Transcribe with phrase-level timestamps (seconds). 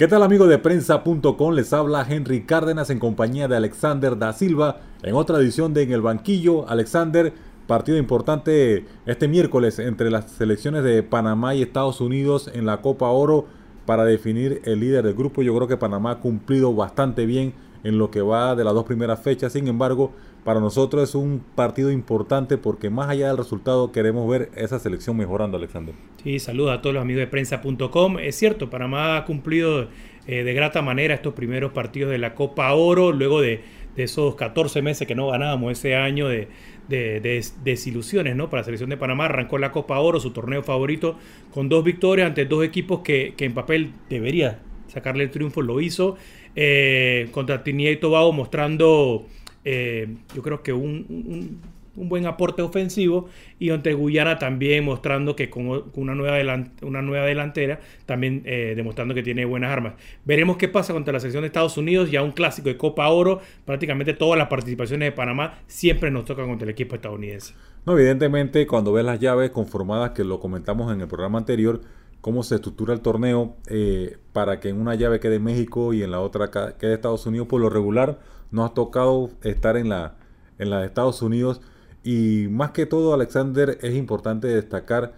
[0.00, 1.52] ¿Qué tal amigos de prensa.com?
[1.52, 5.92] Les habla Henry Cárdenas en compañía de Alexander da Silva en otra edición de En
[5.92, 6.66] el Banquillo.
[6.70, 7.34] Alexander,
[7.66, 13.10] partido importante este miércoles entre las selecciones de Panamá y Estados Unidos en la Copa
[13.10, 13.44] Oro
[13.84, 15.42] para definir el líder del grupo.
[15.42, 17.52] Yo creo que Panamá ha cumplido bastante bien
[17.84, 19.52] en lo que va de las dos primeras fechas.
[19.52, 20.12] Sin embargo,
[20.44, 25.16] para nosotros es un partido importante porque más allá del resultado queremos ver esa selección
[25.16, 25.94] mejorando, Alexander.
[26.22, 28.18] Sí, saludos a todos los amigos de prensa.com.
[28.18, 29.88] Es cierto, Panamá ha cumplido
[30.26, 34.80] eh, de grata manera estos primeros partidos de la Copa Oro, luego de, esos 14
[34.80, 36.48] meses que no ganábamos ese año de,
[36.88, 38.48] desilusiones ¿no?
[38.48, 39.26] para la selección de Panamá.
[39.26, 41.18] Arrancó la Copa Oro, su torneo favorito,
[41.52, 46.16] con dos victorias ante dos equipos que, en papel debería sacarle el triunfo, lo hizo.
[46.56, 49.26] Eh, contra Trinidad y Tobago mostrando
[49.64, 51.60] eh, yo creo que un,
[51.94, 53.28] buen aporte ofensivo
[53.58, 59.14] y ante Guyana también mostrando que con una nueva, una nueva delantera, también eh, demostrando
[59.14, 59.94] que tiene buenas armas.
[60.24, 63.40] Veremos qué pasa contra la selección de Estados Unidos, ya un clásico de Copa Oro,
[63.64, 67.54] prácticamente todas las participaciones de Panamá siempre nos tocan contra el equipo estadounidense.
[67.84, 71.80] No, evidentemente cuando ves las llaves conformadas, que lo comentamos en el programa anterior,
[72.20, 76.10] cómo se estructura el torneo eh, para que en una llave quede México y en
[76.10, 77.48] la otra quede Estados Unidos.
[77.48, 80.16] Por lo regular nos ha tocado estar en la,
[80.58, 81.60] en la de Estados Unidos
[82.02, 85.14] y más que todo Alexander es importante destacar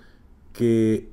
[0.52, 1.08] que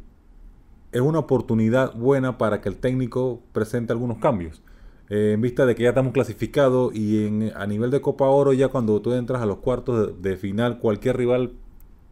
[0.92, 4.62] es una oportunidad buena para que el técnico presente algunos cambios.
[5.10, 8.54] Eh, en vista de que ya estamos clasificados y en, a nivel de Copa Oro
[8.54, 11.54] ya cuando tú entras a los cuartos de final cualquier rival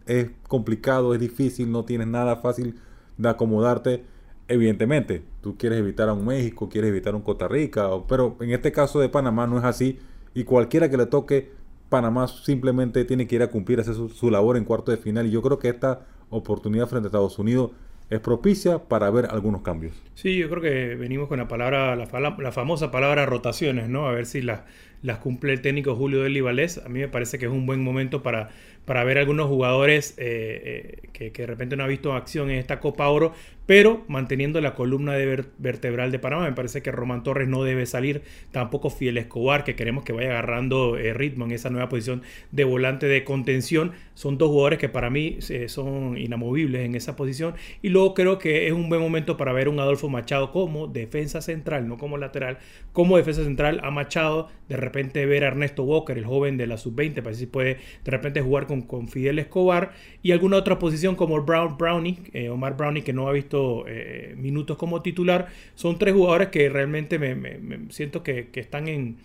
[0.07, 2.79] es complicado, es difícil, no tienes nada fácil
[3.17, 4.03] de acomodarte.
[4.47, 8.51] Evidentemente, tú quieres evitar a un México, quieres evitar a un Costa Rica, pero en
[8.51, 9.99] este caso de Panamá no es así.
[10.33, 11.51] Y cualquiera que le toque,
[11.89, 15.25] Panamá simplemente tiene que ir a cumplir, hacer su, labor en cuarto de final.
[15.27, 17.71] Y yo creo que esta oportunidad frente a Estados Unidos
[18.09, 20.01] es propicia para ver algunos cambios.
[20.15, 24.07] Sí, yo creo que venimos con la palabra, la, famosa palabra rotaciones, ¿no?
[24.07, 24.61] A ver si las,
[25.01, 26.77] las cumple el técnico Julio Deli Valés.
[26.77, 28.49] A mí me parece que es un buen momento para
[28.87, 32.79] para ver algunos jugadores eh, eh, que, de repente no ha visto acción en esta
[32.79, 33.33] Copa Oro,
[33.67, 35.13] pero manteniendo la columna
[35.59, 36.45] vertebral de Panamá.
[36.45, 40.31] Me parece que Román Torres no debe salir, tampoco Fiel Escobar, que queremos que vaya
[40.31, 43.91] agarrando eh, ritmo en esa nueva posición de volante de contención.
[44.15, 47.53] Son dos jugadores que para mí son inamovibles en esa posición.
[47.83, 51.41] Y luego creo que es un buen momento para ver un Adolfo Machado como defensa
[51.41, 52.57] central, no como lateral,
[52.93, 54.47] como defensa central a Machado.
[54.69, 58.11] De repente ver a Ernesto Walker, el joven de la sub-20, para si puede de
[58.11, 62.75] repente jugar con con, Fidel Escobar y alguna otra posición como Brown, Brownie, eh, Omar
[62.75, 63.56] Brownie que no ha visto
[63.87, 65.47] eh, minutos como titular.
[65.75, 69.17] Son tres jugadores que realmente me, siento que, están en,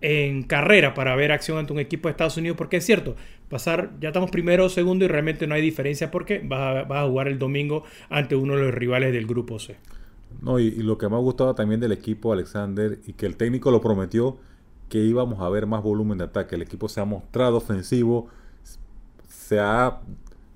[0.00, 3.16] en, carrera para ver acción ante un equipo de Estados Unidos porque es cierto,
[3.48, 7.06] pasar, ya estamos primero o segundo y realmente no hay diferencia porque vas a, a,
[7.06, 9.76] jugar el domingo ante uno de los rivales del grupo C.
[10.42, 13.36] No, y, y lo que me ha gustado también del equipo, Alexander, y que el
[13.36, 14.38] técnico lo prometió,
[14.88, 16.54] que íbamos a ver más volumen de ataque.
[16.54, 18.28] El equipo se ha mostrado ofensivo,
[19.28, 20.00] se ha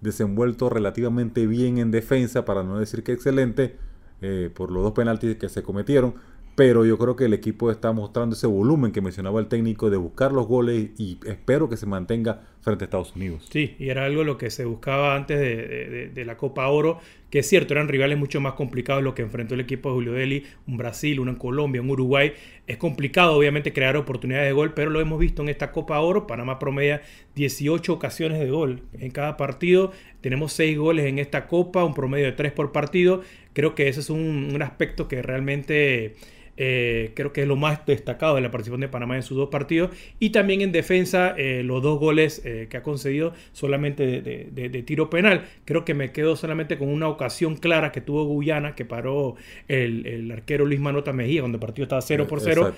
[0.01, 3.77] desenvuelto relativamente bien en defensa, para no decir que excelente,
[4.21, 6.15] eh, por los dos penaltis que se cometieron.
[6.59, 9.97] Pero yo creo que el equipo está mostrando ese volumen que mencionaba el técnico de
[9.97, 13.47] buscar los goles y espero que se mantenga frente a Estados Unidos.
[13.49, 16.99] Sí, y era algo lo que se buscaba antes de, la Copa Oro,
[17.31, 20.13] que es cierto, eran rivales mucho más complicados lo que enfrentó el equipo de Julio
[20.13, 22.33] Deli, un Brasil, uno en Colombia, un Uruguay.
[22.67, 26.27] Es complicado, obviamente, crear oportunidades de gol, pero lo hemos visto en esta Copa Oro.
[26.27, 27.03] Panamá promedia
[27.35, 29.93] 18 ocasiones de gol en cada partido.
[30.23, 33.23] Tenemos 6 goles en esta Copa, un promedio de 3 por partido.
[33.53, 36.15] Creo que ese es un aspecto que realmente
[36.61, 39.49] eh, creo que es lo más destacado de la participación de Panamá en sus dos
[39.49, 39.91] partidos.
[40.19, 45.09] Y también en defensa, eh, los dos goles eh, que ha concedido solamente de, tiro
[45.09, 45.45] penal.
[45.65, 49.37] Creo que me quedo solamente con una ocasión clara que tuvo Guyana, que paró
[49.69, 52.75] el, arquero Luis Manota Mejía cuando el partido estaba 0 por 0.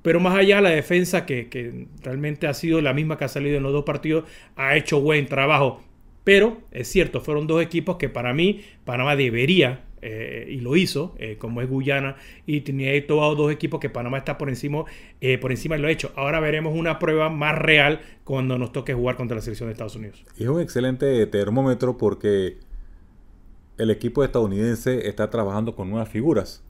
[0.00, 3.58] Pero más allá, la defensa, que, que realmente ha sido la misma que ha salido
[3.58, 4.24] en los dos partidos,
[4.56, 5.82] ha hecho buen trabajo.
[6.24, 11.14] Pero es cierto, fueron dos equipos que para mí Panamá debería eh, y lo hizo,
[11.18, 12.16] eh, como es Guyana
[12.46, 14.84] y Trinidad tomado dos equipos que Panamá está por encima,
[15.20, 16.12] eh, por encima y lo ha hecho.
[16.16, 19.96] Ahora veremos una prueba más real cuando nos toque jugar contra la selección de Estados
[19.96, 20.24] Unidos.
[20.38, 22.58] Y es un excelente termómetro porque
[23.76, 26.64] el equipo estadounidense está trabajando con nuevas figuras.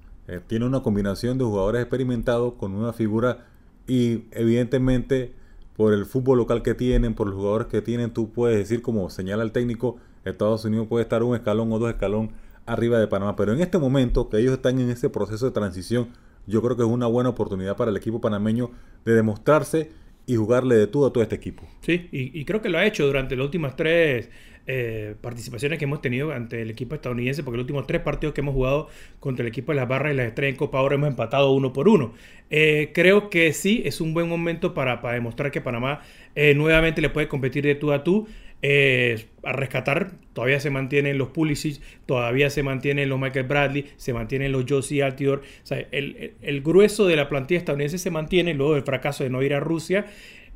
[0.47, 3.39] tiene una combinación de jugadores experimentados con nuevas figuras
[3.87, 5.33] y evidentemente
[5.77, 9.09] por el fútbol local que tienen, por los jugadores que tienen, tú puedes decir como
[9.09, 12.33] señala el técnico, Estados Unidos puede estar un escalón o dos escalón
[12.73, 13.37] arriba de Panamá.
[13.37, 16.09] Pero en este momento que ellos están en ese proceso de transición,
[16.47, 18.71] yo creo que es una buena oportunidad para el equipo panameño
[19.05, 19.91] de demostrarse
[20.27, 21.65] y jugarle de todo a todo este equipo.
[21.81, 24.31] Sí, y, creo que lo ha hecho durante las últimas tres
[24.67, 28.41] eh, participaciones que hemos tenido ante el equipo estadounidense, porque los últimos tres partidos que
[28.41, 28.89] hemos jugado
[29.19, 31.73] contra el equipo de las barras y las estrellas en Copa ahora hemos empatado uno
[31.73, 32.13] por uno.
[32.51, 36.03] Eh, creo que sí, es un buen momento para, para demostrar que Panamá
[36.37, 38.29] eh, nuevamente le puede competir de tú a tú.
[38.63, 44.53] A rescatar, todavía se mantienen los Pulisic, todavía se mantienen los Michael Bradley, se mantienen
[44.53, 45.43] los Josie Altidor.
[45.63, 49.31] O sea, el, el, grueso de la plantilla estadounidense se mantiene luego del fracaso de
[49.31, 50.07] no ir a Rusia.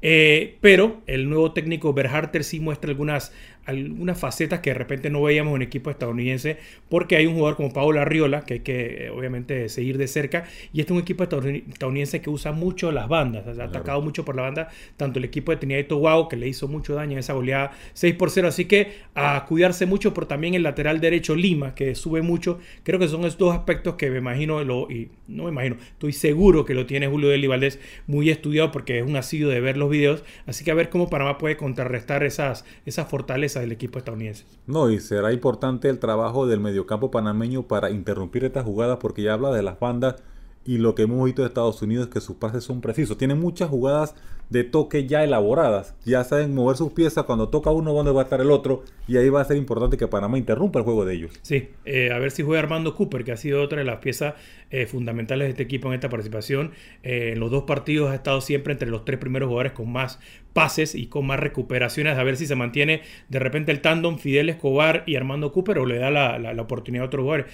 [0.00, 3.32] pero el nuevo técnico Berharter sí muestra algunas
[3.66, 6.58] algunas facetas que de repente no veíamos en un equipo estadounidense,
[6.88, 10.44] porque hay un jugador como Paolo Arriola, que hay que eh, obviamente seguir de cerca,
[10.72, 14.36] y este es un equipo estadounidense que usa mucho las bandas, ha atacado mucho por
[14.36, 17.18] la banda, tanto el equipo de Trinidad y Tobago, que le hizo mucho daño en
[17.18, 21.34] esa goleada 6 por 0, así que a cuidarse mucho, pero también el lateral derecho
[21.34, 25.10] Lima, que sube mucho, creo que son estos dos aspectos que me imagino, lo, y
[25.26, 29.04] no me imagino, estoy seguro que lo tiene Julio Deli Valdés muy estudiado, porque es
[29.04, 32.64] un asiduo de ver los videos, así que a ver cómo Panamá puede contrarrestar esas,
[32.86, 34.44] esas fortalezas del equipo estadounidense.
[34.66, 39.34] No, y será importante el trabajo del mediocampo panameño para interrumpir estas jugadas porque ya
[39.34, 40.16] habla de las bandas
[40.64, 43.18] y lo que hemos visto de Estados Unidos es que sus pases son precisos.
[43.18, 44.14] Tienen muchas jugadas
[44.50, 45.94] de toque ya elaboradas.
[46.04, 47.24] Ya saben mover sus piezas.
[47.24, 48.84] Cuando toca uno, dónde va a estar el otro.
[49.06, 51.32] Y ahí va a ser importante que Panamá interrumpa el juego de ellos.
[51.42, 54.34] Sí, eh, a ver si juega Armando Cooper, que ha sido otra de las piezas
[54.70, 56.72] eh, fundamentales de este equipo en esta participación.
[57.02, 60.20] Eh, en los dos partidos ha estado siempre entre los tres primeros jugadores con más
[60.54, 62.16] pases y con más recuperaciones.
[62.16, 65.86] A ver si se mantiene de repente el tándem Fidel Escobar y Armando Cooper o
[65.86, 67.46] le da la, la, oportunidad a otros jugadores.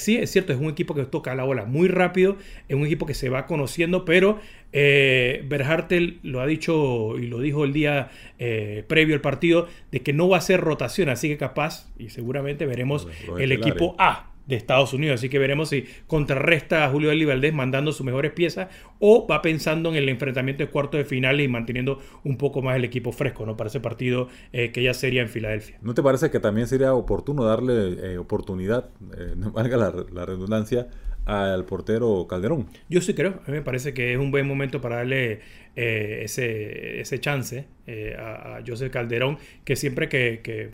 [0.00, 2.36] sí, es cierto, es un equipo que toca la bola muy rápido.
[2.68, 4.40] Es un equipo que se va conociendo, pero
[4.78, 10.02] eh, Berhartel lo ha dicho y lo dijo el día eh, previo al partido de
[10.02, 13.08] que no va a ser rotación, así que capaz y seguramente veremos
[13.38, 15.20] el equipo A de Estados Unidos.
[15.20, 18.68] Así que veremos si contrarresta a Julio Eli Valdés mandando sus mejores piezas
[18.98, 22.76] o va pensando en el enfrentamiento de cuarto de final y manteniendo un poco más
[22.76, 23.56] el equipo fresco ¿no?
[23.56, 25.78] para ese partido eh, que ya sería en Filadelfia.
[25.80, 28.90] ¿No te parece que también sería oportuno darle eh, oportunidad,
[29.36, 30.88] no valga la redundancia,
[31.26, 32.68] al portero Calderón.
[32.88, 35.40] Yo sí creo, a mí me parece que es un buen momento para darle
[35.74, 40.70] eh, ese, ese, chance eh, a, José Calderón, que siempre que,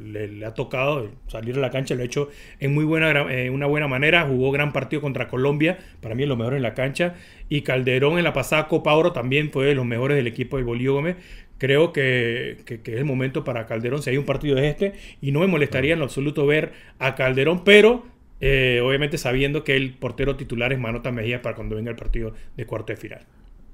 [0.00, 3.66] le, ha tocado salir a la cancha lo ha hecho en muy buena, eh, una
[3.66, 7.16] buena manera, jugó gran partido contra Colombia, para mí es lo mejor en la cancha,
[7.48, 10.62] y Calderón en la pasada Copa Oro también fue de los mejores del equipo de
[10.62, 11.16] Bolívar Gómez,
[11.58, 15.40] creo que, es el momento para Calderón, si hay un partido de este, y no
[15.40, 18.04] me molestaría en lo absoluto ver a Calderón, pero
[18.40, 22.32] eh, obviamente sabiendo que el portero titular es Manota Mejía para cuando venga el partido
[22.56, 23.26] de cuarto de final.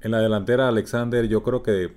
[0.03, 1.91] En la delantera, Alexander, yo creo que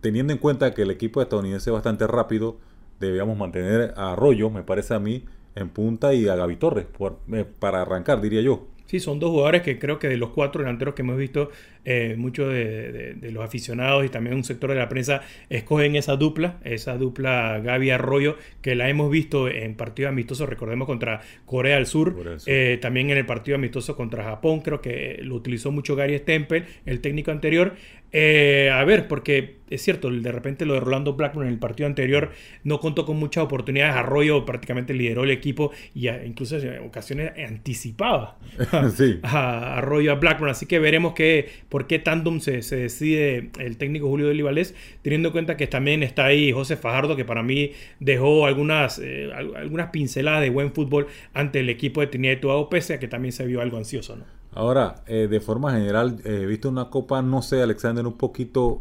[0.00, 2.58] teniendo en cuenta que el equipo estadounidense es bastante rápido,
[3.00, 5.24] debíamos mantener a Arroyo, me parece a mí,
[5.54, 6.86] en punta y a Gaby Torres
[7.32, 8.68] eh, para arrancar, diría yo.
[8.86, 11.50] Sí, son dos jugadores que creo que de los cuatro delanteros que hemos visto,
[11.84, 16.58] eh, muchos de, los aficionados y también un sector de la prensa escogen esa dupla,
[16.64, 21.86] esa dupla Gaby Arroyo, que la hemos visto en partidos amistosos, recordemos contra Corea del
[21.86, 26.18] Sur, eh, también en el partido amistoso contra Japón, creo que lo utilizó mucho Gary
[26.18, 27.74] Stempel, el técnico anterior.
[28.16, 31.88] Eh, a ver, porque es cierto, de repente lo de Rolando Blackburn en el partido
[31.88, 32.30] anterior
[32.62, 33.96] no contó con muchas oportunidades.
[33.96, 38.38] Arroyo prácticamente lideró el equipo y incluso en ocasiones anticipaba
[39.22, 40.52] a Arroyo a Blackburn.
[40.52, 45.30] Así que veremos que, por qué tandem se, decide el técnico Julio de Olivares, teniendo
[45.30, 49.90] en cuenta que también está ahí José Fajardo, que para mí dejó algunas, eh, algunas
[49.90, 53.32] pinceladas de buen fútbol ante el equipo de Trinidad y Tobago, pese a que también
[53.32, 54.14] se vio algo ansioso.
[54.14, 54.22] ¿no?
[54.52, 58.80] Ahora, eh, de forma general, he eh, visto una copa, no sé, Alexander, un poquito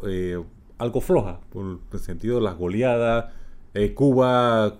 [0.77, 3.33] algo floja, por el sentido de las goleadas.
[3.95, 4.75] Cuba,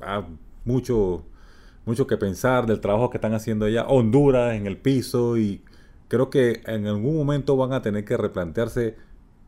[0.00, 0.26] ha
[0.64, 1.26] mucho
[1.84, 3.84] mucho que pensar del trabajo que están haciendo allá.
[3.86, 5.60] Honduras en el piso y
[6.10, 8.96] creo que en algún momento van a tener que replantearse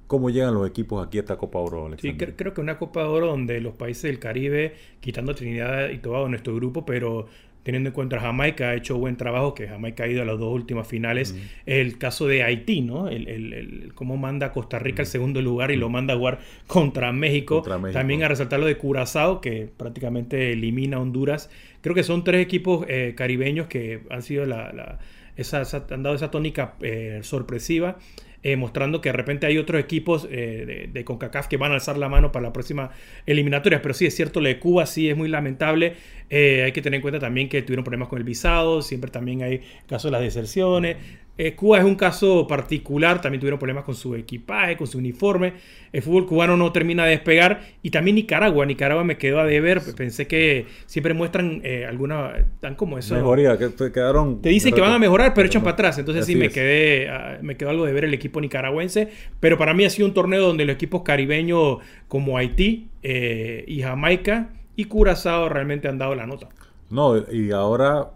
[0.06, 1.90] cómo llegan los equipos aquí a esta Copa Oro.
[1.98, 6.26] Sí, creo que una Copa Oro donde los países del Caribe, quitando Trinidad y Tobago
[6.26, 7.26] en nuestro grupo, pero
[7.64, 10.52] teniendo en cuenta Jamaica ha hecho buen trabajo, que Jamaica ha ido a las dos
[10.54, 11.36] últimas finales.
[11.66, 13.08] El caso de Haití, ¿no?
[13.08, 16.38] El, el, cómo manda a Costa Rica al segundo lugar y lo manda a jugar
[16.68, 17.62] contra México.
[17.92, 21.50] También a resaltar lo de Curazao, que prácticamente elimina a Honduras.
[21.80, 24.98] Creo que son tres equipos eh, caribeños que han sido la,
[25.36, 27.98] esa, han dado esa tónica eh, sorpresiva.
[28.44, 31.96] Eh, mostrando que de repente hay otros equipos eh, de, CONCACAF que van a alzar
[31.96, 32.90] la mano para la próxima
[33.24, 33.80] eliminatoria.
[33.80, 35.94] Pero sí, es cierto, lo de Cuba sí es muy lamentable.
[36.28, 39.60] Hay que tener en cuenta también que tuvieron problemas con el visado, siempre también hay
[39.86, 40.96] casos de las deserciones.
[41.38, 45.54] Eh, Cuba es un caso particular, también tuvieron problemas con su equipaje, con su uniforme.
[45.90, 47.60] El fútbol cubano no termina de despegar.
[47.82, 48.66] Y también Nicaragua.
[48.66, 49.80] Nicaragua me quedó a deber.
[49.96, 52.32] Pensé que siempre muestran eh, alguna.
[52.60, 53.14] tan como eso.
[53.14, 54.42] Mejoría, que te quedaron.
[54.42, 55.98] Te dicen que van a mejorar, pero echan para atrás.
[55.98, 57.08] Entonces sí me quedé.
[57.08, 59.08] Ah, me quedó algo de ver el equipo nicaragüense.
[59.40, 63.82] Pero para mí ha sido un torneo donde los equipos caribeños como Haití eh, y
[63.82, 66.48] Jamaica y Curazao realmente han dado la nota.
[66.90, 68.10] No, y ahora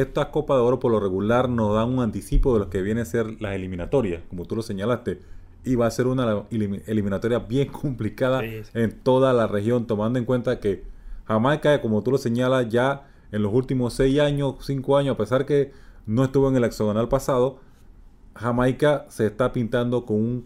[0.00, 3.02] estas Copas de Oro por lo regular nos dan un anticipo de lo que viene
[3.02, 5.20] a ser las eliminatorias, como tú lo señalaste.
[5.64, 6.44] Y va a ser una
[6.86, 10.82] eliminatoria bien complicada en toda la región, tomando en cuenta que
[11.26, 15.46] Jamaica, como tú lo señalas, ya en los últimos seis años, cinco años, a pesar
[15.46, 15.72] que
[16.06, 17.60] no estuvo en el hexagonal pasado,
[18.34, 20.44] Jamaica se está pintando con un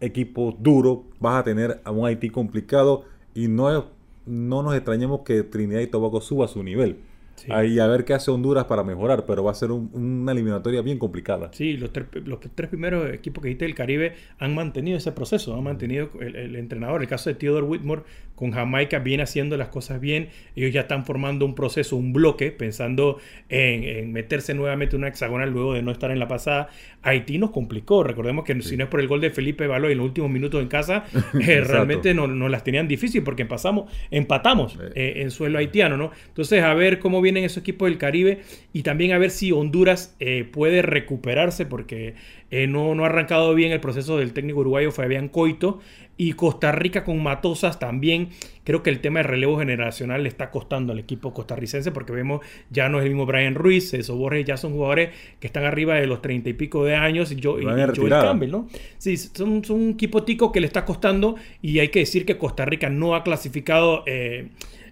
[0.00, 1.04] equipo duro.
[1.20, 3.04] Vas a tener a un Haití complicado
[3.34, 3.86] y no,
[4.24, 7.00] no nos extrañemos que Trinidad y Tobago suba a su nivel.
[7.48, 10.98] Ahí a ver qué hace Honduras para mejorar, pero va a ser una eliminatoria bien
[10.98, 11.50] complicada.
[11.52, 11.90] Sí, los,
[12.24, 16.56] los tres primeros equipos que dijiste del Caribe han mantenido ese proceso, han mantenido el,
[16.56, 17.02] entrenador.
[17.02, 18.02] El caso de Theodore Whitmore
[18.34, 20.28] con Jamaica viene haciendo las cosas bien.
[20.54, 23.18] Ellos ya están formando un proceso, un bloque, pensando
[23.48, 26.68] en, meterse nuevamente en una hexagonal luego de no estar en la pasada.
[27.02, 28.02] Haití nos complicó.
[28.04, 30.62] Recordemos que si no es por el gol de Felipe Baloy en los últimos minutos
[30.62, 31.04] en casa,
[31.40, 36.10] eh, realmente nos no las tenían difícil porque pasamos, empatamos eh, en suelo haitiano, ¿no?
[36.28, 38.40] Entonces, a ver cómo viene vienen esos equipos del Caribe
[38.72, 42.14] y también a ver si Honduras eh, puede recuperarse porque
[42.50, 45.80] eh, no, no ha arrancado bien el proceso del técnico uruguayo Fabián Coito
[46.16, 48.30] y Costa Rica con Matosas también.
[48.64, 52.40] Creo que el tema de relevo generacional le está costando al equipo costarricense porque vemos
[52.70, 55.94] ya no es el mismo Brian Ruiz, eso Borges ya son jugadores que están arriba
[55.96, 58.68] de los treinta y pico de años y, yo, y, Joel Campbell, ¿no?
[58.96, 62.38] Sí, son, son un equipo tico que le está costando y hay que decir que
[62.38, 64.02] Costa Rica no ha clasificado.
[64.06, 64.48] Eh,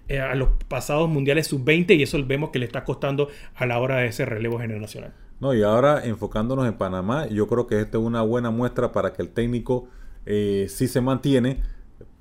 [0.08, 3.78] eh, a los pasados mundiales sub-20 y eso vemos que le está costando a la
[3.78, 5.12] hora de ese relevo generacional.
[5.40, 9.12] No, y ahora enfocándonos en Panamá, yo creo que esta es una buena muestra para
[9.12, 9.88] que el técnico,
[10.24, 11.60] eh, si se mantiene,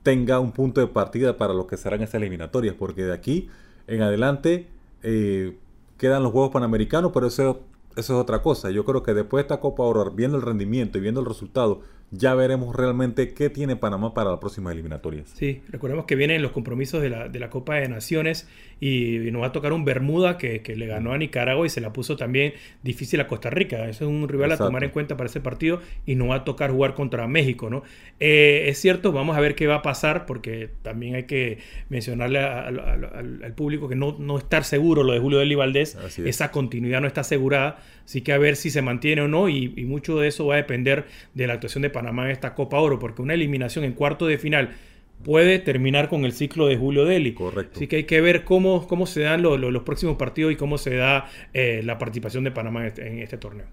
[0.04, 3.50] tenga un punto de partida para lo que serán esas eliminatorias, porque de aquí
[3.88, 4.68] en adelante
[5.04, 5.58] eh,
[5.98, 7.62] quedan los Juegos Panamericanos, pero eso,
[7.96, 8.72] eso es otra cosa.
[8.72, 11.82] Yo creo que después de esta Copa Oro, viendo el rendimiento y viendo el resultado
[12.18, 15.30] ya veremos realmente qué tiene Panamá para las próximas eliminatorias.
[15.36, 18.48] Sí, recordemos que vienen los compromisos de la, de la Copa de Naciones
[18.80, 21.94] y, nos va a tocar un Bermuda que, le ganó a Nicaragua y se la
[21.94, 22.54] puso también
[22.84, 23.88] difícil a Costa Rica.
[23.88, 26.44] Ese es un rival a tomar en cuenta para ese partido y nos va a
[26.44, 27.84] tocar jugar contra México, ¿no?
[28.20, 32.40] Eh, es cierto, vamos a ver qué va a pasar porque también hay que mencionarle
[32.40, 37.08] al, público que no, no estar seguro lo de Julio Deli Valdés, esa continuidad no
[37.08, 40.28] está asegurada, así que a ver si se mantiene o no y, y mucho de
[40.28, 43.34] eso va a depender de la actuación de Panamá en esta Copa Oro, porque una
[43.34, 44.76] eliminación en cuarto de final
[45.24, 47.34] puede terminar con el ciclo de Julio Deli.
[47.34, 47.74] Correcto.
[47.76, 50.96] Así que hay que ver cómo, cómo se dan los próximos partidos y cómo se
[50.96, 53.66] da eh, la participación de Panamá en este, en este torneo.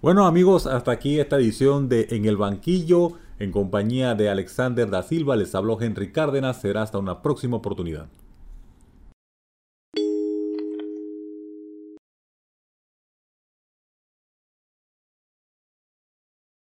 [0.00, 5.02] Bueno amigos, hasta aquí esta edición de En el Banquillo, en compañía de Alexander da
[5.02, 8.06] Silva, les habló Henry Cárdenas, será hasta una próxima oportunidad.